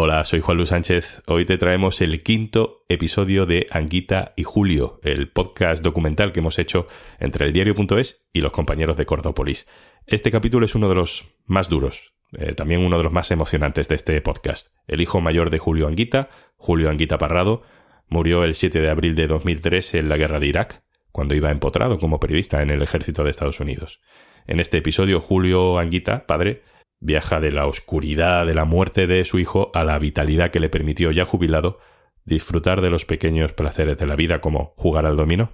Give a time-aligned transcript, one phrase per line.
[0.00, 1.22] Hola, soy Juan Luis Sánchez.
[1.26, 6.60] Hoy te traemos el quinto episodio de Anguita y Julio, el podcast documental que hemos
[6.60, 6.86] hecho
[7.18, 9.66] entre el diario.es y los compañeros de Cordópolis.
[10.06, 13.88] Este capítulo es uno de los más duros, eh, también uno de los más emocionantes
[13.88, 14.68] de este podcast.
[14.86, 17.64] El hijo mayor de Julio Anguita, Julio Anguita Parrado,
[18.06, 21.98] murió el 7 de abril de 2003 en la guerra de Irak, cuando iba empotrado
[21.98, 24.00] como periodista en el ejército de Estados Unidos.
[24.46, 26.62] En este episodio, Julio Anguita, padre,
[27.00, 30.68] viaja de la oscuridad de la muerte de su hijo a la vitalidad que le
[30.68, 31.78] permitió ya jubilado
[32.24, 35.50] disfrutar de los pequeños placeres de la vida como jugar al dominó.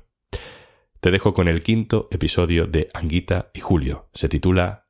[1.01, 4.09] Te dejo con el quinto episodio de Anguita y Julio.
[4.15, 4.89] Se titula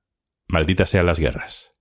[0.49, 1.73] Malditas sean las guerras.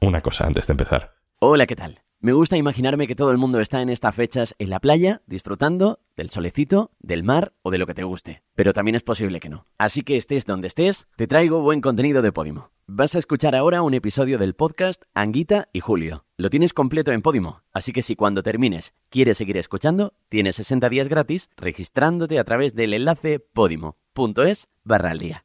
[0.00, 1.14] Una cosa antes de empezar.
[1.40, 2.02] Hola, ¿qué tal?
[2.20, 6.00] Me gusta imaginarme que todo el mundo está en estas fechas en la playa, disfrutando
[6.16, 8.42] del solecito, del mar o de lo que te guste.
[8.54, 9.66] Pero también es posible que no.
[9.78, 12.72] Así que estés donde estés, te traigo buen contenido de Podimo.
[12.90, 16.24] Vas a escuchar ahora un episodio del podcast Anguita y Julio.
[16.38, 20.88] Lo tienes completo en Podimo, así que si cuando termines quieres seguir escuchando, tienes 60
[20.88, 25.44] días gratis registrándote a través del enlace podimo.es barra al día.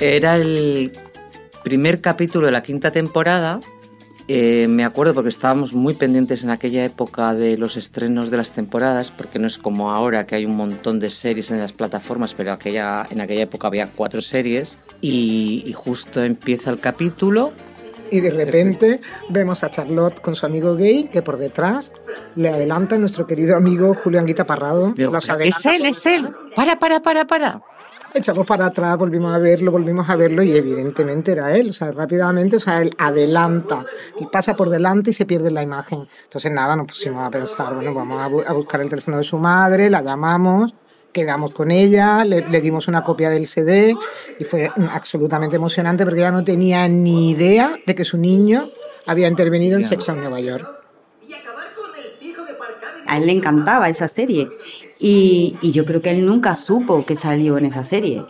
[0.00, 0.92] Era el
[1.62, 3.60] primer capítulo de la quinta temporada.
[4.28, 8.50] Eh, me acuerdo porque estábamos muy pendientes en aquella época de los estrenos de las
[8.50, 12.34] temporadas, porque no es como ahora que hay un montón de series en las plataformas,
[12.34, 17.52] pero aquella, en aquella época había cuatro series y, y justo empieza el capítulo
[18.10, 21.92] y de repente vemos a Charlotte con su amigo gay que por detrás
[22.34, 24.92] le adelanta a nuestro querido amigo Julián Guita Parrado.
[24.96, 26.30] Digo, es él, es él.
[26.54, 27.62] Para, para, para, para.
[28.16, 31.68] Echamos para atrás, volvimos a verlo, volvimos a verlo y evidentemente era él.
[31.68, 33.84] O sea, rápidamente, o sea, él adelanta
[34.18, 36.08] y pasa por delante y se pierde la imagen.
[36.24, 39.24] Entonces, nada, nos pusimos a pensar, bueno, vamos a, bu- a buscar el teléfono de
[39.24, 40.74] su madre, la llamamos,
[41.12, 43.94] quedamos con ella, le, le dimos una copia del CD
[44.38, 48.70] y fue absolutamente emocionante porque ella no tenía ni idea de que su niño
[49.06, 49.84] había intervenido en.
[49.84, 50.66] Sexo en Nueva York.
[53.08, 54.48] A él le encantaba esa serie.
[54.98, 58.22] Y, y yo creo que él nunca supo que salió en esa serie.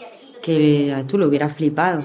[0.42, 2.03] Que tú lo hubieras flipado.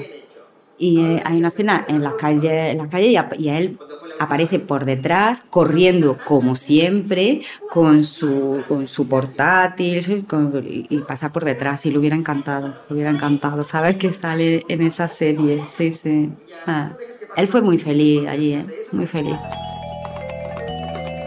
[0.78, 3.60] Y eh, hay una escena en las calles, en las calles y, a, y a
[3.60, 3.78] él
[4.20, 11.46] aparece por detrás, corriendo como siempre, con su, con su portátil, con- y pasa por
[11.46, 11.86] detrás.
[11.86, 15.64] Y le hubiera encantado, le hubiera encantado saber que sale en esa serie.
[15.72, 16.30] Sí, sí.
[16.66, 16.94] Ah.
[17.38, 18.66] Él fue muy feliz allí, ¿eh?
[18.92, 19.38] muy feliz.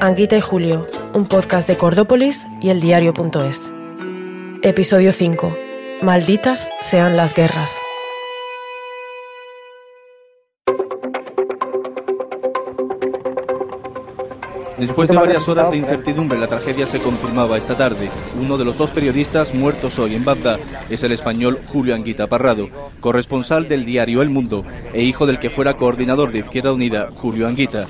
[0.00, 3.72] Anguita y Julio, un podcast de Cordópolis y el diario.es.
[4.62, 5.56] Episodio 5.
[6.02, 7.76] Malditas sean las guerras.
[14.76, 18.10] Después de varias horas de incertidumbre, la tragedia se confirmaba esta tarde.
[18.40, 20.58] Uno de los dos periodistas muertos hoy en Bagdad
[20.90, 25.48] es el español Julio Anguita Parrado, corresponsal del diario El Mundo e hijo del que
[25.48, 27.86] fuera coordinador de Izquierda Unida, Julio Anguita.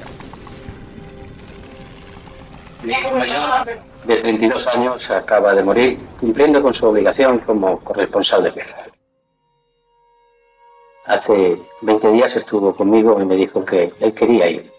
[2.84, 8.84] De 32 años, acaba de morir cumpliendo con su obligación como corresponsal de guerra.
[11.06, 14.70] Hace 20 días estuvo conmigo y me dijo que él quería ir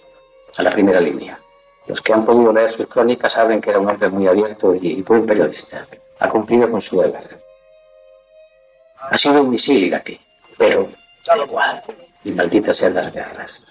[0.57, 1.39] a la primera línea.
[1.87, 5.01] Los que han podido leer sus crónicas saben que era un hombre muy abierto y
[5.01, 5.87] buen periodista.
[6.19, 7.39] Ha cumplido con su deber.
[8.99, 10.19] Ha sido un misil iraquí,
[10.57, 10.89] pero
[11.25, 11.81] da igual.
[12.23, 13.61] Y malditas sean las guerras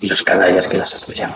[0.00, 1.32] y los canallas que las apoyan.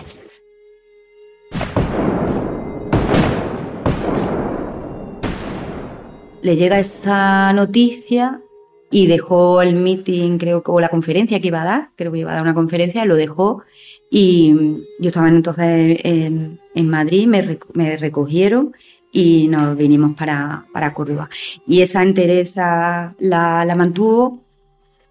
[6.45, 8.39] Le llega esa noticia
[8.91, 12.19] y dejó el meeting, creo que, o la conferencia que iba a dar, creo que
[12.19, 13.63] iba a dar una conferencia, lo dejó
[14.11, 14.53] y
[14.99, 18.75] yo estaba entonces en, Madrid, me, me recogieron
[19.11, 21.29] y nos vinimos para, para Córdoba.
[21.65, 24.43] Y esa entereza la, la mantuvo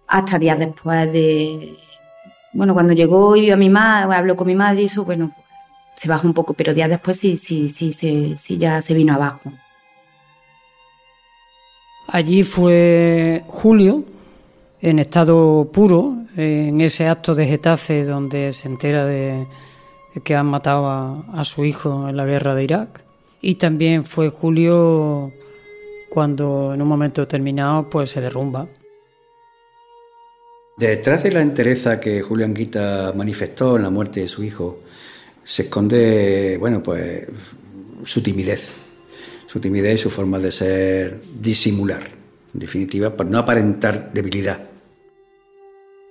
[0.07, 1.75] hasta días después de...
[2.53, 5.33] Bueno, cuando llegó y vio a mi madre, habló con mi madre y eso, bueno,
[5.95, 9.13] se bajó un poco, pero días después sí, sí, sí, sí, sí ya se vino
[9.13, 9.51] abajo.
[12.07, 14.03] Allí fue Julio,
[14.81, 19.47] en estado puro, en ese acto de Getafe donde se entera de,
[20.23, 23.01] que han matado a, a su hijo en la guerra de Irak.
[23.41, 25.31] Y también fue Julio
[26.09, 28.67] cuando en un momento determinado pues se derrumba.
[30.77, 34.79] Detrás de la entereza que Julio Anguita manifestó en la muerte de su hijo,
[35.43, 37.27] se esconde, bueno, pues
[38.03, 38.84] su timidez.
[39.47, 42.01] Su timidez y su forma de ser disimular,
[42.53, 44.59] en definitiva, para no aparentar debilidad.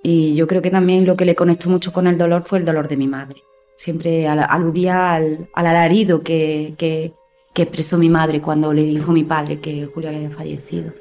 [0.03, 2.65] Y yo creo que también lo que le conectó mucho con el dolor fue el
[2.65, 3.41] dolor de mi madre.
[3.77, 7.13] Siempre al- aludía al, al alarido que, que,
[7.53, 10.93] que expresó mi madre cuando le dijo a mi padre que Julio había fallecido.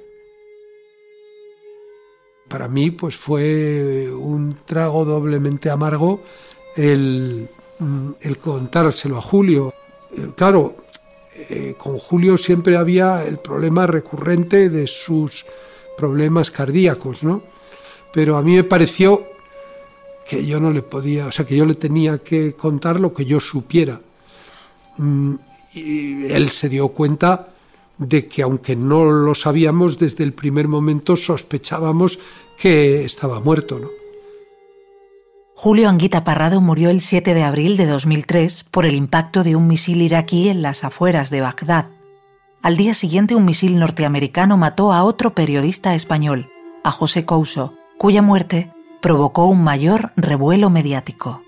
[2.49, 6.23] para mí pues fue un trago doblemente amargo
[6.77, 7.49] el,
[8.21, 9.73] el contárselo a Julio.
[10.17, 10.77] Eh, claro,
[11.37, 15.45] eh, con Julio siempre había el problema recurrente de sus
[15.97, 17.43] problemas cardíacos, ¿no?
[18.13, 19.25] Pero a mí me pareció
[20.29, 23.25] que yo no le podía, o sea, que yo le tenía que contar lo que
[23.25, 24.01] yo supiera.
[24.97, 25.35] Mm,
[25.75, 27.49] y él se dio cuenta
[27.99, 32.19] de que aunque no lo sabíamos desde el primer momento sospechábamos
[32.57, 34.04] que estaba muerto, ¿no?
[35.65, 39.67] Julio Anguita Parrado murió el 7 de abril de 2003 por el impacto de un
[39.67, 41.87] misil iraquí en las afueras de Bagdad.
[42.61, 46.51] Al día siguiente un misil norteamericano mató a otro periodista español,
[46.85, 48.71] a José Couso, cuya muerte
[49.01, 51.43] provocó un mayor revuelo mediático.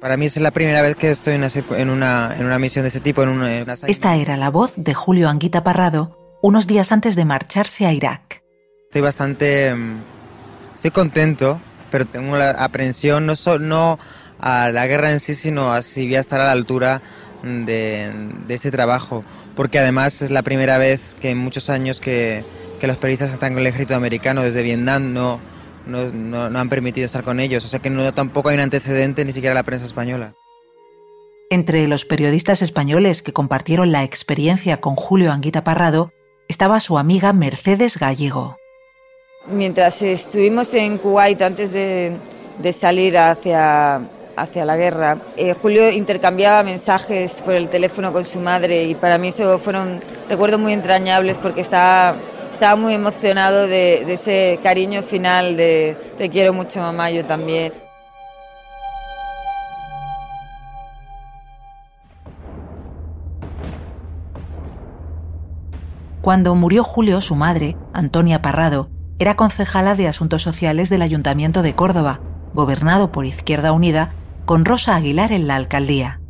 [0.00, 3.00] Para mí es la primera vez que estoy en una, en una, misión de ese
[3.00, 3.22] tipo.
[3.22, 7.84] En una, Esta era la voz de Julio Anguita Parrado unos días antes de marcharse
[7.84, 8.42] a Irak.
[8.86, 9.74] Estoy bastante...
[9.74, 10.00] Mm,
[10.74, 11.60] estoy contento,
[11.92, 14.00] pero tengo la aprensión no, no
[14.40, 17.00] a la guerra en sí, sino a si voy a estar a la altura
[17.44, 18.10] de,
[18.48, 19.22] de este trabajo.
[19.54, 22.44] Porque además es la primera vez que en muchos años que,
[22.80, 25.38] que los periodistas están con el ejército americano desde Vietnam no
[25.86, 27.64] no, han permitido estar con ellos.
[27.64, 30.34] O sea que no, tampoco hay un antecedente ni siquiera la prensa española.
[31.50, 36.12] Entre los periodistas españoles que compartieron la experiencia con Julio Anguita Parrado
[36.48, 38.56] estaba su amiga Mercedes Gallego.
[39.46, 42.16] Mientras estuvimos en Kuwait antes de,
[42.72, 44.00] salir hacia,
[44.36, 49.18] hacia la guerra, eh, Julio intercambiaba mensajes por el teléfono con su madre y para
[49.18, 52.16] mí eso fueron recuerdos muy entrañables porque estaba
[52.52, 57.72] estaba muy emocionado de, ese cariño final de te quiero mucho mamá, yo también.
[66.20, 68.88] Cuando murió Julio, su madre, Antonia Parrado,
[69.22, 72.18] era concejala de Asuntos Sociales del Ayuntamiento de Córdoba,
[72.54, 74.12] gobernado por Izquierda Unida,
[74.46, 76.20] con Rosa Aguilar en la alcaldía.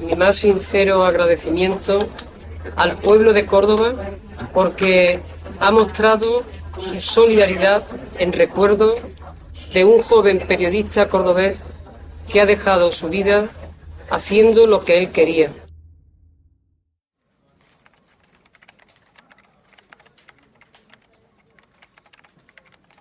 [0.00, 1.98] Mi más sincero agradecimiento
[2.74, 3.92] al pueblo de Córdoba
[4.54, 5.20] porque
[5.60, 6.42] ha mostrado
[6.78, 7.84] su solidaridad
[8.18, 8.94] en recuerdo
[9.74, 11.58] de un joven periodista cordobés
[12.32, 13.50] que ha dejado su vida
[14.08, 15.52] haciendo lo que él quería.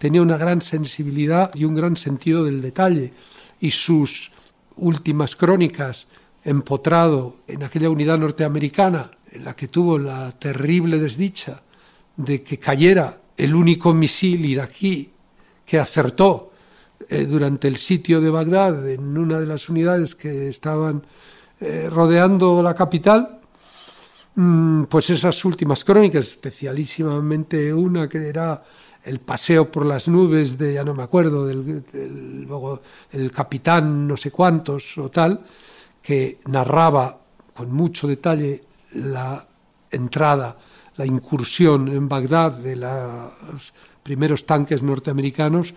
[0.07, 3.11] Tenía una gran sensibilidad y un gran sentido del detalle
[3.59, 4.31] y sus
[4.77, 6.07] últimas crónicas
[6.45, 11.61] empotrado en aquella unidad norteamericana en la que tuvo la terrible desdicha
[12.15, 15.11] de que cayera el único misil iraquí
[15.65, 16.53] que acertó
[17.09, 21.05] eh, durante el sitio de Bagdad en una de las unidades que estaban
[21.59, 23.39] eh, rodeando la capital,
[24.35, 28.63] mm, pues esas últimas crónicas, especialísimamente una que era
[29.03, 31.83] el paseo por las nubes de, ya no me acuerdo, del,
[33.11, 35.45] el capitán no sé cuántos o tal,
[36.01, 37.19] que narraba
[37.53, 38.61] con mucho detalle
[38.93, 39.47] la
[39.91, 40.57] entrada,
[40.95, 43.73] la incursión en Bagdad de los
[44.03, 45.73] primeros tanques norteamericanos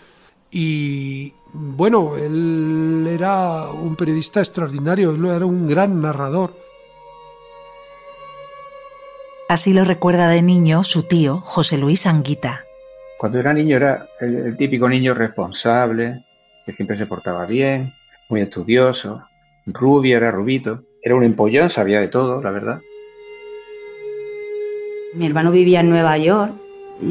[0.50, 6.56] y bueno, él era un periodista extraordinario, él era un gran narrador.
[9.48, 12.64] Así lo recuerda de niño su tío, José Luis Anguita.
[13.20, 16.24] Cuando era niño era el, típico niño responsable,
[16.64, 17.92] que siempre se portaba bien,
[18.30, 19.24] muy estudioso,
[19.66, 22.80] rubio, era rubito, era un empollón, sabía de todo, la verdad.
[25.12, 26.54] Mi hermano vivía en Nueva York.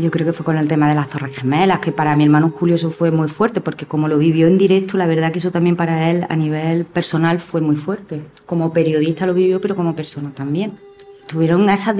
[0.01, 2.49] Yo creo que fue con el tema de las Torres Gemelas, que para mi hermano
[2.49, 5.51] Julio eso fue muy fuerte, porque como lo vivió en directo, la verdad que eso
[5.51, 8.23] también para él a nivel personal fue muy fuerte.
[8.47, 10.71] Como periodista lo vivió, pero como persona también.
[11.29, 11.95] Tuvieron esas,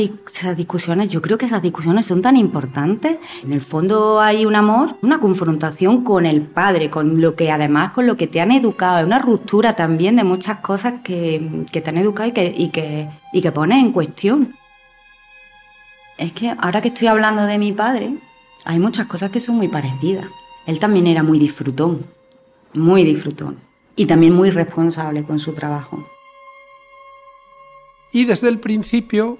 [0.58, 3.18] discusiones, yo creo que esas discusiones son tan importantes.
[3.44, 7.92] En el fondo hay un amor, una confrontación con el padre, con lo que además
[7.92, 11.80] con lo que te han educado, es una ruptura también de muchas cosas que, que
[11.80, 14.56] te han educado y que, y que, y que pones en cuestión
[16.18, 18.18] es que ahora que estoy hablando de mi padre,
[18.66, 20.26] hay muchas cosas que son muy parecidas.
[20.66, 22.04] Él también era muy disfrutón,
[22.74, 23.58] muy disfrutón.
[23.96, 26.04] Y también muy responsable con su trabajo.
[28.12, 29.38] Y desde el principio,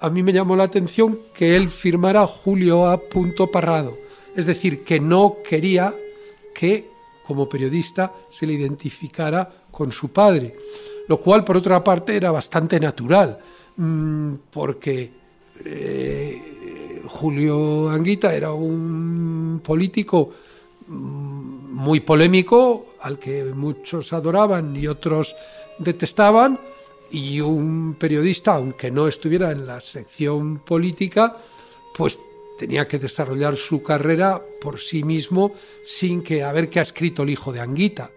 [0.00, 3.00] a mí me llamó la atención que él firmara Julio A.
[3.50, 3.96] Parrado.
[4.34, 5.94] Es decir, que no quería
[6.54, 6.90] que,
[7.24, 10.56] como periodista, se le identificara con su padre.
[11.08, 13.38] Lo cual, por otra parte, era bastante natural,
[13.76, 15.10] mm, porque
[15.64, 20.32] eh, Julio Anguita era un político
[20.88, 25.34] mm, muy polémico, al que muchos adoraban y otros
[25.78, 26.58] detestaban,
[27.10, 31.36] y un periodista, aunque no estuviera en la sección política,
[31.94, 32.18] pues
[32.58, 35.52] tenía que desarrollar su carrera por sí mismo
[35.84, 38.10] sin que a ver qué ha escrito el hijo de Anguita.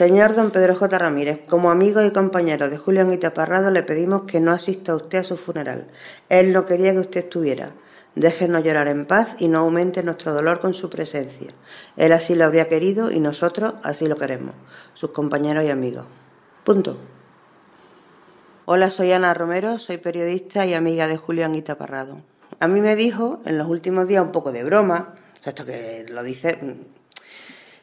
[0.00, 0.98] Señor don Pedro J.
[0.98, 5.18] Ramírez, como amigo y compañero de Julio Anguita Parrado le pedimos que no asista usted
[5.18, 5.88] a su funeral.
[6.30, 7.74] Él no quería que usted estuviera.
[8.14, 11.48] Déjenos llorar en paz y no aumente nuestro dolor con su presencia.
[11.96, 14.54] Él así lo habría querido y nosotros así lo queremos,
[14.94, 16.06] sus compañeros y amigos.
[16.64, 16.98] Punto.
[18.66, 22.20] Hola, soy Ana Romero, soy periodista y amiga de Julio Anguita Parrado.
[22.58, 25.14] A mí me dijo en los últimos días un poco de broma,
[25.44, 26.58] esto que lo dice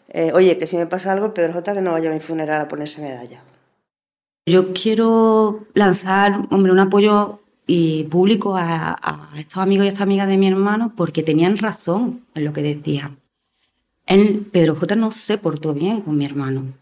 [0.10, 2.62] eh, oye, que si me pasa algo, Pedro J, que no vaya a mi funeral
[2.62, 3.42] a ponerse medalla.
[4.46, 10.30] Yo quiero lanzar, hombre, un apoyo y público a, estos amigos y a estas amigas
[10.30, 13.20] de mi hermano porque tenían razón en lo que decían.
[14.06, 16.74] Él, Pedro J no se portó bien con mi hermano.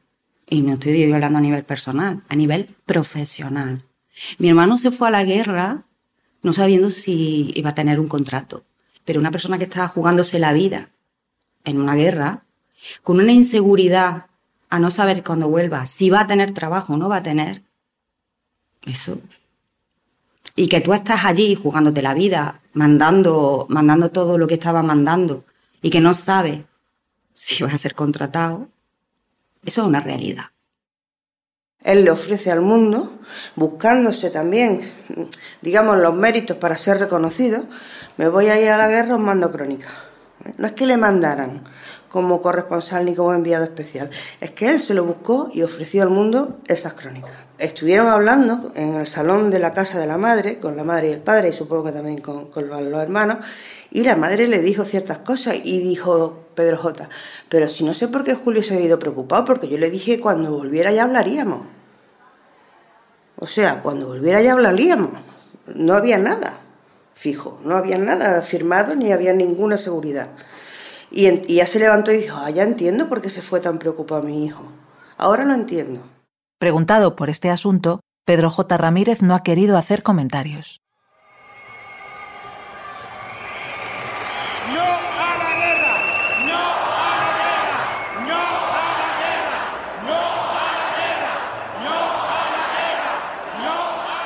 [0.47, 3.81] Y no estoy hablando a nivel personal, a nivel profesional.
[4.37, 5.83] Mi hermano se fue a la guerra
[6.43, 8.63] no sabiendo si iba a tener un contrato.
[9.03, 10.89] Pero una persona que estaba jugándose la vida
[11.63, 12.43] en una guerra
[13.01, 14.27] con una inseguridad
[14.69, 17.63] a no saber cuando vuelva si va a tener trabajo o no va a tener,
[18.85, 19.19] eso.
[20.55, 25.43] Y que tú estás allí jugándote la vida, mandando, mandando todo lo que estaba mandando
[25.81, 26.61] y que no sabes
[27.33, 28.69] si vas a ser contratado,
[29.65, 30.45] eso es una realidad.
[31.83, 33.19] Él le ofrece al mundo,
[33.55, 34.89] buscándose también,
[35.61, 37.65] digamos, los méritos para ser reconocido,
[38.17, 39.89] me voy a ir a la guerra, os mando crónica.
[40.57, 41.63] No es que le mandaran,
[42.15, 44.09] como corresponsal ni como enviado especial.
[44.39, 47.33] Es que él se lo buscó y ofreció al mundo esas crónicas.
[47.57, 51.11] Estuvieron hablando en el salón de la casa de la madre, con la madre y
[51.11, 53.39] el padre, y supongo que también con, los, hermanos,
[53.91, 57.09] y la madre le dijo ciertas cosas y dijo Pedro J.
[57.49, 60.21] Pero si no sé por qué Julio se ha ido preocupado, porque yo le dije
[60.21, 61.63] cuando volviera ya hablaríamos.
[63.35, 65.09] O sea, cuando volviera ya hablaríamos.
[65.75, 66.53] No había nada
[67.13, 70.29] fijo, no había nada firmado ni había ninguna seguridad.
[71.17, 74.21] Y, ya se levantó y dijo, ah, ya entiendo por qué se fue tan preocupado
[74.21, 74.63] mi hijo.
[75.17, 76.01] Ahora lo entiendo.
[76.59, 78.77] Preguntado por este asunto, Pedro J.
[78.77, 80.81] Ramírez no ha querido hacer comentarios.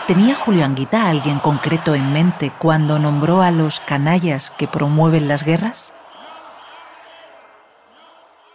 [0.08, 5.28] ¿Tenía Julio Anguita a alguien concreto en mente cuando nombró a los canallas que promueven
[5.28, 5.94] las guerras?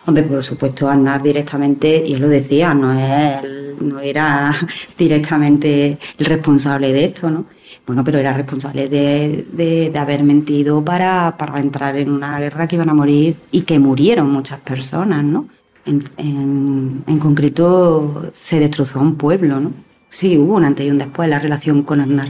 [0.06, 4.54] Hombre, por supuesto, andar directamente, y él lo decía, no, es, no era
[4.98, 7.46] directamente el responsable de esto, ¿no?
[7.86, 12.76] Bueno, pero era responsable de, de, haber mentido para, para, entrar en una guerra que
[12.76, 15.48] iban a morir y que murieron muchas personas, ¿no?
[15.86, 19.72] En, concreto, se destrozó un pueblo, ¿no?
[20.08, 22.28] Sí, hubo un antes y un después la relación con Aznar.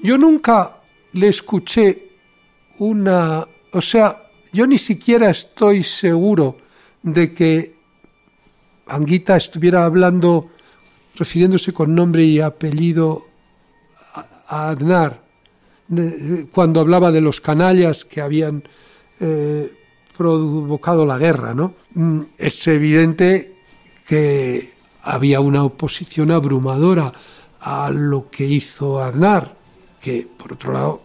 [0.00, 0.76] Yo nunca
[1.12, 2.08] le escuché
[2.78, 3.46] una...
[3.72, 6.56] O sea, yo ni siquiera estoy seguro
[7.02, 7.74] de que
[8.86, 10.50] Anguita estuviera hablando,
[11.14, 13.26] refiriéndose con nombre y apellido
[14.48, 15.22] a Adnar,
[16.52, 18.62] cuando hablaba de los canallas que habían
[19.18, 19.72] eh,
[20.16, 21.54] provocado la guerra.
[21.54, 21.74] ¿no?
[21.94, 23.56] Mm, es evidente
[24.06, 27.12] que había una oposición abrumadora
[27.60, 29.56] a lo que hizo Aznar,
[30.00, 31.02] que por otro lado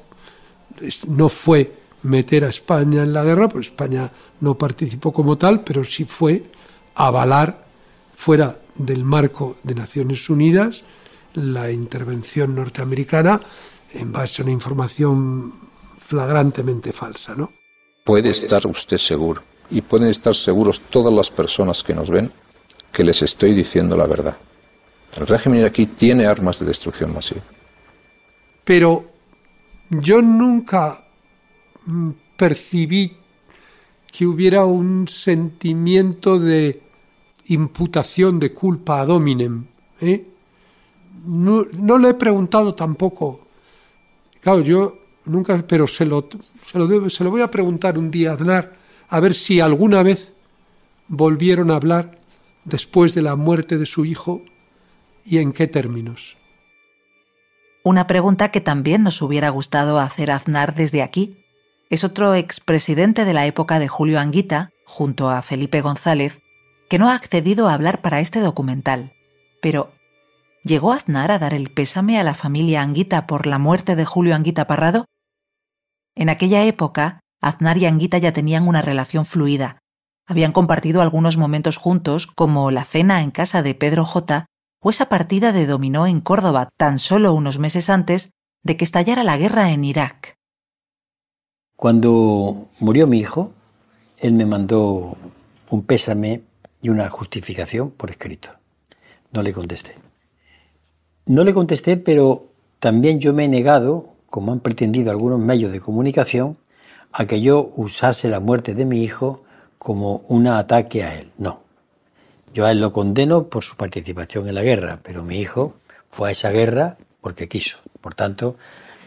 [1.08, 5.84] no fue meter a España en la guerra, pues España no participó como tal, pero
[5.84, 6.44] sí fue
[6.96, 7.66] avalar
[8.16, 10.84] fuera del marco de Naciones Unidas
[11.34, 13.40] la intervención norteamericana
[13.94, 15.54] en base a una información
[15.98, 17.52] flagrantemente falsa, ¿no?
[18.04, 22.32] Puede estar usted seguro y pueden estar seguros todas las personas que nos ven
[22.92, 24.38] que les estoy diciendo la verdad.
[25.18, 27.42] El régimen aquí tiene armas de destrucción masiva.
[28.64, 29.06] Pero
[29.90, 31.05] yo nunca
[32.38, 33.18] percibí
[34.12, 36.82] que hubiera un sentimiento de
[37.48, 39.66] imputación de culpa a dominem.
[40.02, 40.26] ¿eh?
[41.26, 43.42] No, le he preguntado tampoco.
[44.42, 46.28] Claro, yo nunca, pero se lo,
[46.64, 48.74] se lo, se lo voy a preguntar un día a Aznar,
[49.10, 50.34] a ver si alguna vez
[51.08, 52.18] volvieron a hablar
[52.64, 54.42] después de la muerte de su hijo
[55.26, 56.38] y en qué términos.
[57.84, 61.45] Una pregunta que también nos hubiera gustado hacer a Aznar desde aquí,
[61.90, 66.40] es otro expresidente de la época de Julio Anguita, junto a Felipe González,
[66.90, 69.14] que no ha accedido a hablar para este documental.
[69.62, 69.94] Pero,
[70.64, 74.36] ¿llegó Aznar a dar el pésame a la familia Anguita por la muerte de Julio
[74.36, 75.06] Anguita Parrado?
[76.16, 79.80] En aquella época, Aznar y Anguita ya tenían una relación fluida.
[80.28, 84.46] Habían compartido algunos momentos juntos, como la cena en casa de Pedro J
[84.82, 88.32] o esa partida de dominó en Córdoba tan solo unos meses antes
[88.64, 90.35] de que estallara la guerra en Irak.
[91.76, 93.52] Cuando murió mi hijo,
[94.20, 95.18] él me mandó
[95.70, 96.42] un pésame
[96.82, 98.50] y una justificación por escrito.
[99.32, 99.96] No le contesté.
[101.26, 102.46] No le contesté, pero
[102.80, 106.58] también yo me he negado, como han pretendido algunos medios de comunicación,
[107.12, 109.44] a que yo usase la muerte de mi hijo
[109.78, 111.32] como un ataque a él.
[111.38, 111.62] No.
[112.54, 115.74] Yo a él lo condeno por su participación en la guerra, pero mi hijo
[116.10, 117.80] fue a esa guerra porque quiso.
[118.00, 118.56] Por tanto,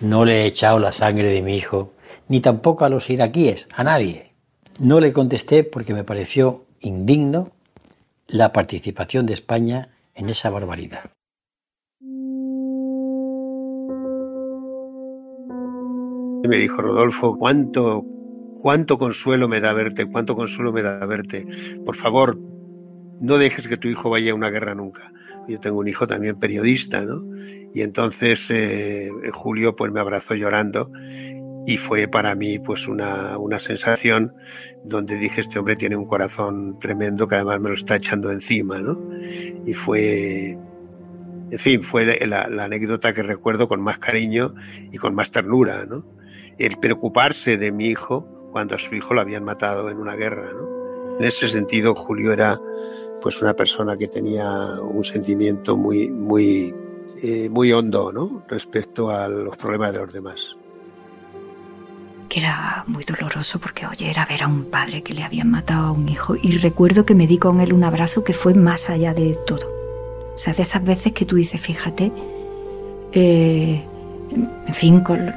[0.01, 1.93] no le he echado la sangre de mi hijo,
[2.29, 4.33] ni tampoco a los iraquíes, a nadie.
[4.79, 7.51] No le contesté porque me pareció indigno
[8.27, 11.11] la participación de España en esa barbaridad.
[16.49, 18.05] me dijo Rodolfo, cuánto,
[18.61, 21.47] cuánto consuelo me da verte, cuánto consuelo me da verte.
[21.85, 22.39] Por favor,
[23.21, 25.13] no dejes que tu hijo vaya a una guerra nunca.
[25.47, 27.25] Yo tengo un hijo también periodista, ¿no?
[27.75, 30.91] Y entonces eh, Julio pues me abrazó llorando
[31.69, 34.35] y fue para mí pues una, una, sensación
[34.85, 38.81] donde dije este hombre tiene un corazón tremendo que además me lo está echando encima,
[38.81, 38.99] ¿no?
[39.67, 40.53] Y fue,
[41.51, 44.55] en fin, fue la, anécdota que recuerdo con más cariño
[44.91, 46.07] y con más ternura, ¿no?
[46.57, 50.51] el preocuparse de mi hijo cuando a su hijo lo habían matado en una guerra.
[50.55, 51.19] ¿no?
[51.19, 52.59] En ese sentido, Julio era
[53.23, 56.75] pues una persona que tenía un sentimiento muy, muy,
[57.23, 58.43] eh, muy hondo ¿no?
[58.49, 60.59] respecto a los problemas de los demás.
[62.29, 65.87] Que era muy doloroso porque, oye, era ver a un padre que le habían matado
[65.87, 66.37] a un hijo.
[66.37, 69.67] Y recuerdo que me di con él un abrazo que fue más allá de todo.
[70.35, 72.13] O sea, de esas veces que tú dices, fíjate,
[73.13, 73.83] eh,
[74.67, 75.33] en fin, con,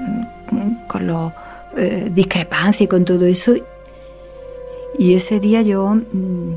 [0.88, 1.34] con las
[1.78, 3.54] eh, discrepancias y con todo eso.
[5.00, 6.54] Y ese día yo mm,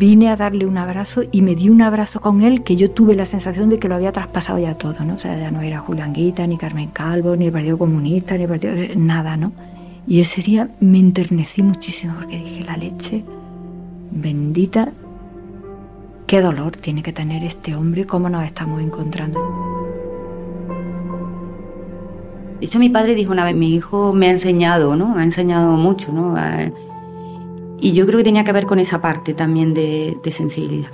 [0.00, 3.14] vine a darle un abrazo y me di un abrazo con él que yo tuve
[3.14, 5.14] la sensación de que lo había traspasado ya todo, ¿no?
[5.14, 8.44] O sea, ya no era Julián Guita, ni Carmen Calvo, ni el Partido Comunista, ni
[8.44, 8.72] el Partido...
[8.96, 9.52] nada, ¿no?
[10.06, 13.22] Y ese día me enternecí muchísimo porque dije, la leche
[14.10, 14.90] bendita,
[16.26, 19.38] qué dolor tiene que tener este hombre, cómo nos estamos encontrando.
[22.58, 25.14] De hecho, mi padre dijo una vez, mi hijo me ha enseñado, ¿no?
[25.14, 26.36] Me ha enseñado mucho, ¿no?
[27.80, 30.90] Y yo creo que tenía que ver con esa parte también de, sensibilidad.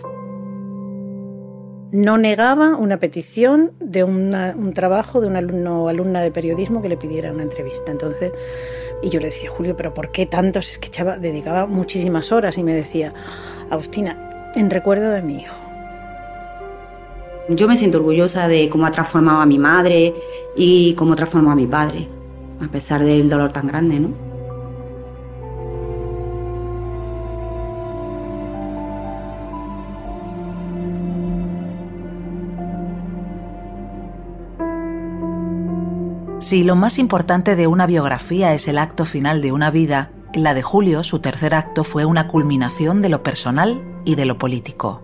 [1.92, 6.88] No negaba una petición de un trabajo de un alumno o alumna de periodismo que
[6.88, 7.90] le pidiera una entrevista.
[7.90, 8.32] Entonces,
[9.02, 10.58] y yo le decía, Julio, ¿pero por qué tanto?
[10.58, 13.12] Es que echaba, dedicaba muchísimas horas y me decía,
[13.70, 15.60] Agustina, en recuerdo de mi hijo.
[17.48, 20.14] Yo me siento orgullosa de cómo ha transformado a mi madre
[20.56, 22.08] y cómo transformó a mi padre,
[22.64, 24.35] a pesar del dolor tan grande, ¿no?
[36.38, 40.52] Si lo más importante de una biografía es el acto final de una vida, la
[40.52, 45.02] de Julio, su tercer acto, fue una culminación de lo personal y de lo político.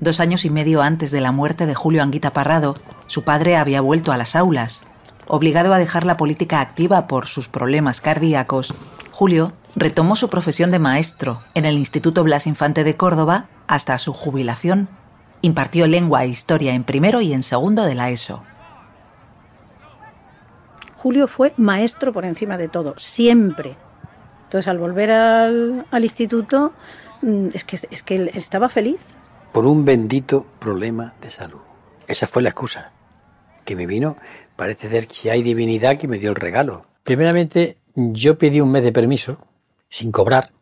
[0.00, 2.74] Dos años y medio antes de la muerte de Julio Anguita Parrado,
[3.06, 4.82] su padre había vuelto a las aulas.
[5.28, 8.74] Obligado a dejar la política activa por sus problemas cardíacos,
[9.12, 14.12] Julio retomó su profesión de maestro en el Instituto Blas Infante de Córdoba hasta su
[14.12, 14.88] jubilación.
[15.42, 18.42] Impartió lengua e historia en primero y en segundo de la ESO.
[21.02, 23.76] Julio fue maestro por encima de todo, siempre.
[24.44, 26.74] Entonces, al volver al, instituto,
[27.22, 29.00] mm, es que, es que él estaba feliz
[29.50, 31.58] por un bendito problema de salud.
[32.06, 32.92] Esa fue la excusa
[33.64, 34.16] que me vino.
[34.54, 36.86] Parece ser que hay divinidad que me dio el regalo.
[37.02, 39.38] Primeramente, yo pedí un mes de permiso,
[39.88, 40.52] sin cobrar,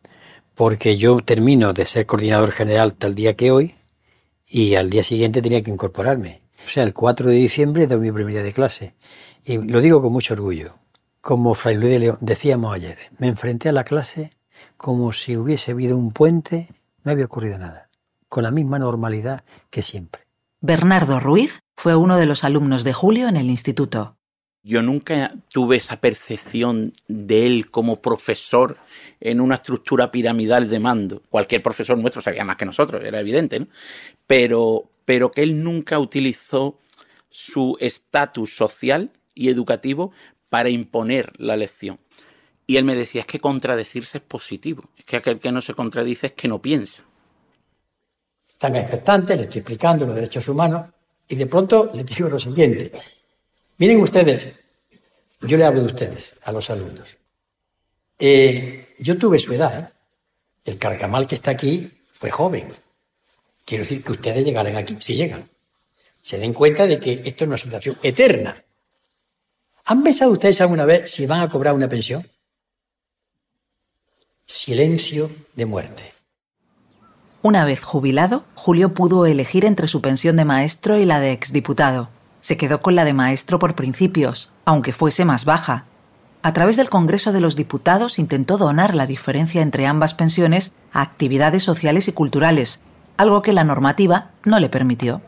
[0.55, 3.75] porque yo termino de ser coordinador general tal día que hoy
[4.49, 6.41] y al día siguiente tenía que incorporarme.
[6.65, 8.95] O sea, el 4 de diciembre de mi primer día de clase.
[9.43, 10.75] Y lo digo con mucho orgullo.
[11.21, 14.31] Como Fray Luis de León decíamos ayer, me enfrenté a la clase
[14.77, 16.67] como si hubiese habido un puente,
[17.03, 17.91] no había ocurrido nada
[18.31, 20.21] con la misma normalidad que siempre.
[20.61, 24.15] Bernardo Ruiz fue uno de los alumnos de Julio en el instituto.
[24.63, 28.77] Yo nunca tuve esa percepción de él como profesor
[29.19, 31.23] en una estructura piramidal de mando.
[31.29, 33.67] Cualquier profesor nuestro sabía más que nosotros, era evidente, ¿no?
[34.27, 36.79] Pero, pero que él nunca utilizó
[37.29, 40.11] su estatus social y educativo
[40.49, 41.99] para imponer la lección.
[42.67, 45.73] Y él me decía, es que contradecirse es positivo, es que aquel que no se
[45.73, 47.03] contradice es que no piensa
[48.61, 50.85] están expectantes, les estoy explicando los derechos humanos
[51.27, 52.91] y de pronto les digo lo siguiente.
[53.79, 54.49] Miren ustedes,
[55.41, 57.17] yo le hablo de ustedes, a los alumnos.
[58.19, 59.89] Eh, yo tuve su edad, ¿eh?
[60.65, 62.71] el carcamal que está aquí fue joven.
[63.65, 65.49] Quiero decir que ustedes llegarán aquí, si llegan.
[66.21, 68.63] Se den cuenta de que esto es una situación eterna.
[69.85, 72.27] ¿Han pensado ustedes alguna vez si van a cobrar una pensión?
[74.45, 76.13] Silencio de muerte.
[77.41, 82.09] Una vez jubilado, Julio pudo elegir entre su pensión de maestro y la de exdiputado.
[82.39, 85.85] Se quedó con la de maestro por principios, aunque fuese más baja.
[86.43, 91.01] A través del Congreso de los Diputados intentó donar la diferencia entre ambas pensiones a
[91.01, 92.79] actividades sociales y culturales,
[93.17, 95.21] algo que la normativa no le permitió.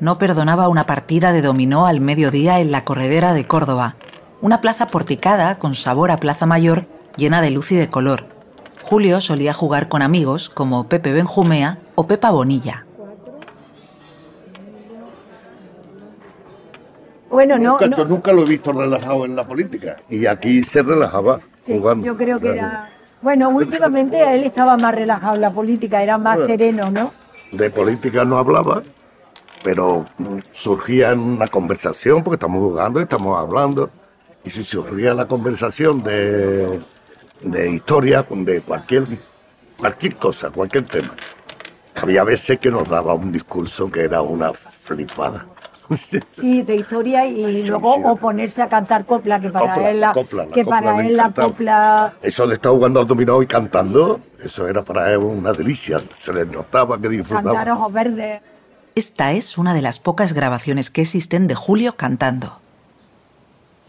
[0.00, 3.96] No perdonaba una partida de dominó al mediodía en la corredera de Córdoba,
[4.40, 6.86] una plaza porticada con sabor a plaza mayor
[7.16, 8.26] llena de luz y de color.
[8.84, 12.84] Julio solía jugar con amigos como Pepe Benjumea o Pepa Bonilla.
[17.28, 18.04] Bueno, no, nunca, no.
[18.04, 19.96] nunca lo he visto relajado en la política.
[20.08, 22.06] Y aquí se relajaba Sí, jugando.
[22.06, 22.88] yo creo que era.
[23.20, 26.46] Bueno, últimamente él estaba más relajado en la política, era más Bueno.
[26.46, 27.12] sereno, ¿no?
[27.52, 28.82] De política no hablaba,
[29.64, 33.90] pero mm, surgía en una conversación, porque estamos jugando y estamos hablando.
[34.44, 36.80] Y si surgía la conversación de,
[37.42, 39.04] de historia, de cualquier,
[39.78, 41.14] cualquier cosa, cualquier tema.
[42.00, 45.46] Había veces que nos daba un discurso que era una flipada.
[46.32, 48.02] Sí, de historia y Sí, luego sí.
[48.04, 50.96] o ponerse a cantar copla, que para Copla, él la, copla, la que copla para
[51.02, 55.10] le él la copla Eso de estar jugando al dominó y cantando, eso era para
[55.12, 55.98] él una delicia.
[55.98, 57.54] Se le notaba que disfrutaba.
[57.54, 58.40] cantar ojos verdes.
[58.94, 62.58] Esta es una de las pocas grabaciones que existen de Julio cantando.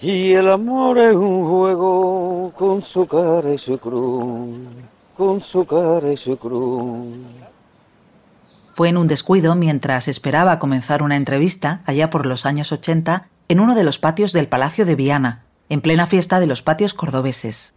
[0.02, 4.48] Y el amor es un juego con su cara y su cruz,
[5.18, 7.08] con su cara y su cruz.
[8.80, 13.60] Fue en un descuido mientras esperaba comenzar una entrevista, allá por los años 80, en
[13.60, 17.74] uno de los patios del Palacio de Viana, en plena fiesta de los patios cordobeses.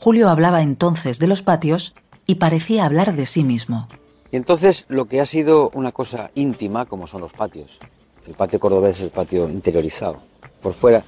[0.00, 1.94] Julio hablaba entonces de los patios
[2.26, 3.86] y parecía hablar de sí mismo.
[4.32, 7.78] Y entonces lo que ha sido una cosa íntima, como son los patios.
[8.26, 10.18] El patio cordobés es el patio interiorizado.
[10.60, 11.04] Por fuera,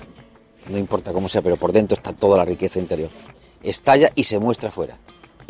[0.71, 3.11] no importa cómo sea, pero por dentro está toda la riqueza interior.
[3.61, 4.99] Estalla y se muestra fuera.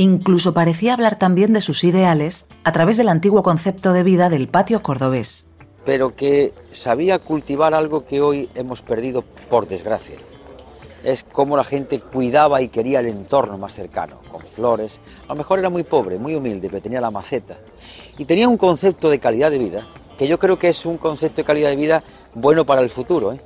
[0.00, 4.46] Incluso parecía hablar también de sus ideales a través del antiguo concepto de vida del
[4.46, 5.48] patio cordobés.
[5.84, 10.14] Pero que sabía cultivar algo que hoy hemos perdido por desgracia.
[11.02, 15.00] Es como la gente cuidaba y quería el entorno más cercano, con flores.
[15.24, 17.58] A lo mejor era muy pobre, muy humilde, pero tenía la maceta.
[18.18, 19.84] Y tenía un concepto de calidad de vida,
[20.16, 23.32] que yo creo que es un concepto de calidad de vida bueno para el futuro,
[23.32, 23.40] ¿eh?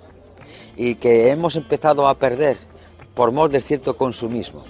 [0.77, 2.59] y que hemos empezado a perder
[3.15, 4.65] por mor de cierto consumismo.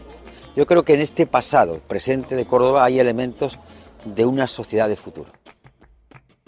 [0.54, 3.58] Yo creo que en este pasado presente de Córdoba hay elementos
[4.04, 5.30] de una sociedad de futuro.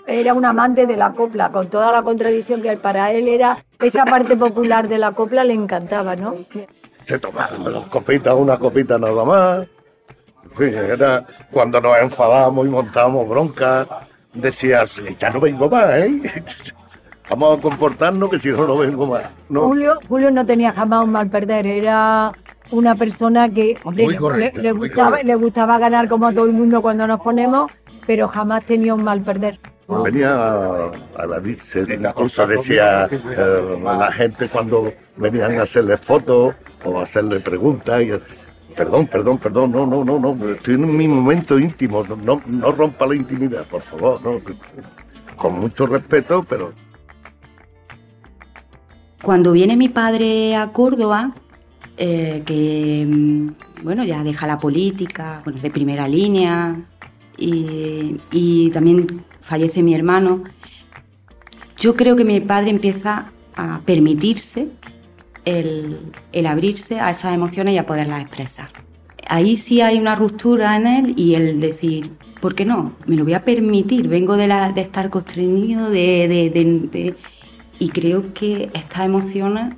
[0.06, 4.04] Era un amante de la copla, con toda la contradicción que para él era esa
[4.04, 6.34] parte popular de la copla le encantaba, ¿no?
[7.04, 9.66] Se tomaba dos copitas, una copita nada más.
[10.44, 15.90] En fin, era cuando nos enfadábamos y montábamos bronca, decías que ya no vengo más,
[15.94, 16.20] ¿eh?
[17.30, 19.24] Vamos a comportarnos que si no, no vengo más.
[19.48, 19.62] No.
[19.62, 22.30] Julio, Julio no tenía jamás un mal perder, era
[22.70, 25.26] una persona que hombre, le- gustaba, correcto.
[25.26, 27.70] le gustaba ganar como a todo el mundo cuando nos ponemos,
[28.06, 29.60] pero jamás tenía un mal perder.
[29.86, 36.54] Venía a, a la dice, cosa decía eh, la gente cuando venían a hacerle fotos
[36.84, 38.02] o a hacerle preguntas.
[38.02, 38.12] Y,
[38.74, 42.72] perdón, perdón, perdón, no, no, no, no, estoy en mi momento íntimo, no, no, no
[42.72, 44.40] rompa la intimidad, por favor, no,
[45.36, 46.72] con mucho respeto, pero
[49.22, 51.34] Cuando viene mi padre a Córdoba,
[51.96, 53.48] eh, que mm,
[53.84, 56.76] bueno, ya deja la política, bueno, de primera línea,
[57.36, 60.44] y, y también fallece mi hermano,
[61.78, 64.68] yo creo que mi padre empieza a permitirse
[65.44, 65.98] el,
[66.32, 68.70] el abrirse a esas emociones y a poderlas expresar.
[69.26, 72.92] Ahí sí hay una ruptura en él y el decir, ¿por qué no?
[73.06, 76.50] Me lo voy a permitir, vengo de, la- de estar constreñido, de, de-
[76.90, 77.14] de-
[77.78, 79.74] y creo que estas emociones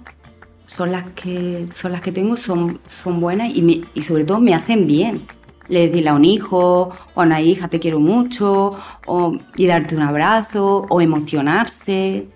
[0.66, 4.40] son las que, son las que tengo, son, son buenas y, me- y sobre todo
[4.40, 5.22] me hacen bien.
[5.68, 9.96] Le decirle a un hijo o a una hija te quiero mucho, o, y darte
[9.96, 12.28] un abrazo, o emocionarse.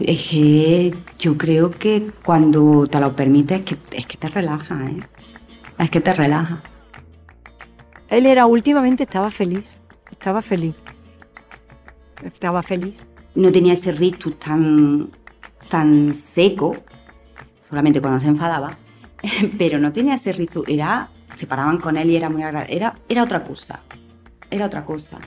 [0.00, 4.78] Es que yo creo que cuando te lo permites es que, es que te relaja,
[4.86, 5.00] ¿eh?
[5.78, 6.62] Es que te relaja.
[8.08, 9.74] Él era últimamente estaba feliz,
[10.10, 10.74] estaba feliz.
[12.24, 13.04] Estaba feliz.
[13.34, 15.10] no tenía ese rictus tan,
[15.68, 16.76] tan seco,
[17.72, 18.76] solamente cuando se enfadaba,
[19.58, 22.94] pero no tenía ese rictus, era, se paraban con él y era muy agradable, era,
[23.08, 23.80] era otra cosa,
[24.50, 25.18] era otra cosa.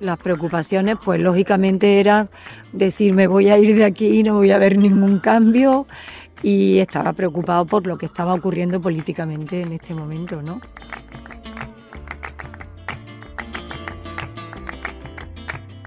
[0.00, 2.28] Las preocupaciones, pues lógicamente eran
[2.72, 5.86] decir me voy a ir de aquí, no voy a ver ningún cambio,
[6.42, 10.60] y estaba preocupado por lo que estaba ocurriendo políticamente en este momento, ¿no?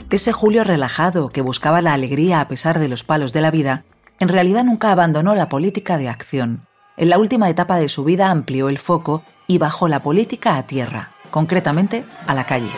[0.09, 3.83] Ese Julio relajado que buscaba la alegría a pesar de los palos de la vida,
[4.19, 6.67] en realidad nunca abandonó la política de acción.
[6.97, 10.67] En la última etapa de su vida amplió el foco y bajó la política a
[10.67, 12.71] tierra, concretamente a la calle.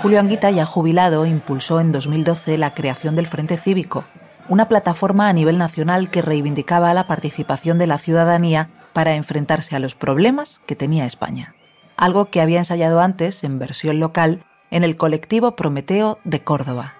[0.00, 4.04] Julio Anguita, ya jubilado, impulsó en 2012 la creación del Frente Cívico,
[4.48, 9.80] una plataforma a nivel nacional que reivindicaba la participación de la ciudadanía para enfrentarse a
[9.80, 11.54] los problemas que tenía España.
[11.96, 16.97] Algo que había ensayado antes, en versión local, en el colectivo Prometeo de Córdoba.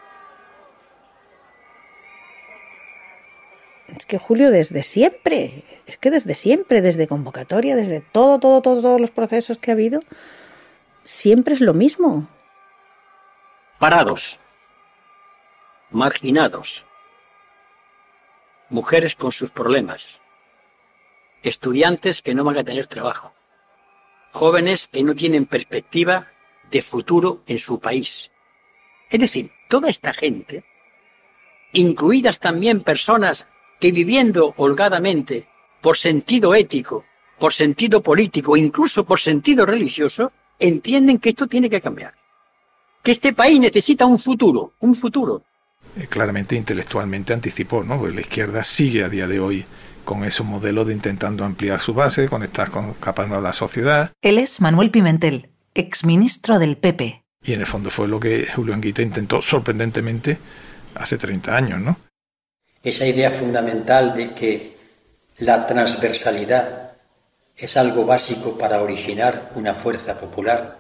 [3.97, 8.83] Es que Julio desde siempre, es que desde siempre, desde convocatoria, desde todo, todo, todo,
[8.83, 10.01] todos los procesos que ha habido,
[11.05, 12.29] siempre es lo mismo.
[13.79, 14.41] Parados,
[15.91, 16.85] marginados,
[18.69, 20.21] mujeres con sus problemas,
[21.43, 23.33] estudiantes que no van a tener trabajo,
[24.33, 26.29] jóvenes que no tienen perspectiva
[26.71, 28.31] de futuro en su país.
[29.09, 30.65] Es decir, toda esta gente,
[31.73, 33.47] incluidas también personas
[33.81, 35.49] que viviendo holgadamente,
[35.81, 37.05] por sentido ético,
[37.39, 42.15] por sentido político, incluso por sentido religioso, entienden que esto tiene que cambiar
[43.03, 45.43] que este país necesita un futuro, un futuro.
[45.97, 47.99] Eh, claramente intelectualmente anticipó, ¿no?
[47.99, 49.65] Porque la izquierda sigue a día de hoy
[50.05, 54.13] con esos modelos de intentando ampliar su base, conectar con capas de la sociedad.
[54.23, 57.25] Él es Manuel Pimentel, exministro del PP.
[57.45, 60.39] Y en el fondo fue lo que Julio Anguita intentó sorprendentemente
[60.95, 61.97] hace 30 años, ¿no?
[62.89, 64.75] Esa idea fundamental de que
[65.41, 66.93] la transversalidad
[67.55, 70.79] es algo básico para originar una fuerza popular,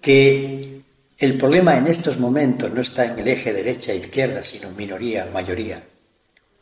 [0.00, 0.80] que
[1.18, 5.82] el problema en estos momentos no está en el eje derecha-izquierda, sino minoría-mayoría.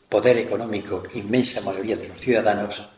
[0.09, 2.89] Poder económico, inmensa mayoría de los ciudadanos.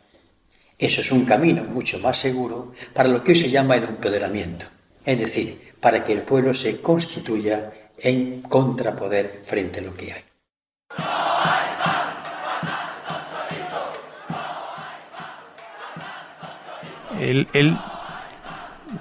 [0.76, 4.66] Eso es un camino mucho más seguro para lo que hoy se llama el empoderamiento.
[5.04, 10.33] Es decir, para que el pueblo se constituya en contrapoder frente a lo que hay.
[17.30, 17.76] Él, él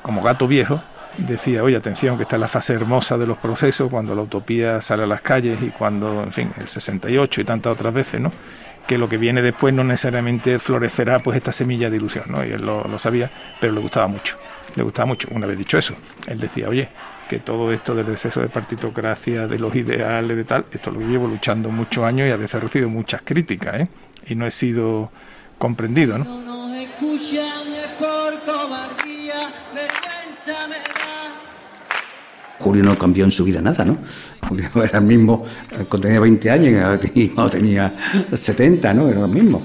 [0.01, 0.81] como gato viejo,
[1.17, 5.03] decía, oye, atención, que está la fase hermosa de los procesos, cuando la utopía sale
[5.03, 8.31] a las calles y cuando, en fin, el 68 y tantas otras veces, ¿no?
[8.87, 12.45] Que lo que viene después no necesariamente florecerá pues esta semilla de ilusión, ¿no?
[12.45, 13.29] Y él lo, sabía,
[13.61, 14.37] pero le gustaba mucho,
[14.75, 15.27] le gustaba mucho.
[15.31, 15.93] Una vez dicho eso,
[16.27, 16.89] él decía, oye,
[17.29, 21.27] que todo esto del exceso de partitocracia, de los ideales, de tal, esto lo llevo
[21.27, 23.87] luchando muchos años y a veces he recibido muchas críticas, ¿eh?
[24.27, 25.11] Y no he sido
[25.57, 26.43] comprendido, ¿no?
[32.59, 33.97] Julio no cambió en su vida nada, ¿no?
[34.47, 35.43] Julio era el mismo
[35.89, 37.93] cuando tenía 20 años y cuando tenía
[38.33, 39.09] 70, ¿no?
[39.09, 39.61] Era lo mismo.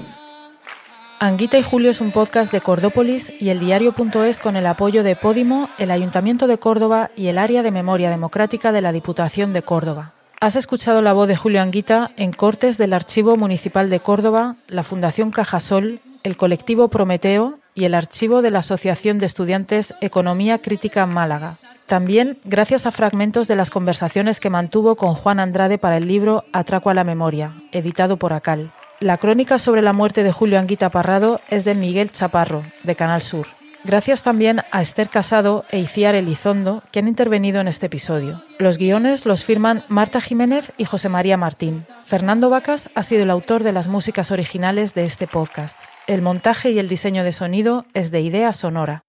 [1.21, 5.17] Anguita y Julio es un podcast de Cordópolis y el diario.es con el apoyo de
[5.17, 9.61] Podimo, el Ayuntamiento de Córdoba y el Área de Memoria Democrática de la Diputación de
[9.61, 10.13] Córdoba.
[10.39, 14.83] Has escuchado la voz de Julio Anguita en cortes del Archivo Municipal de Córdoba, la
[14.83, 21.05] Fundación Cajasol, el colectivo Prometeo y el archivo de la Asociación de Estudiantes Economía Crítica
[21.05, 21.59] Málaga.
[21.87, 26.43] También gracias a fragmentos de las conversaciones que mantuvo con Juan Andrade para el libro
[26.51, 28.73] Atraco a la Memoria, editado por Acal.
[28.99, 33.21] La crónica sobre la muerte de Julio Anguita Parrado es de Miguel Chaparro, de Canal
[33.21, 33.47] Sur.
[33.85, 38.43] Gracias también a Esther Casado e Iciar Elizondo, que han intervenido en este episodio.
[38.57, 41.85] Los guiones los firman Marta Jiménez y José María Martín.
[42.03, 45.79] Fernando Vacas ha sido el autor de las músicas originales de este podcast.
[46.09, 49.05] El montaje y el diseño de sonido es de Idea Sonora.